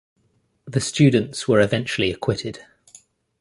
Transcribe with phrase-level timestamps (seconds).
[0.65, 2.61] The students were eventually acquitted.